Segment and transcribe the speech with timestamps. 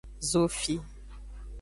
[0.29, 0.75] Zofi.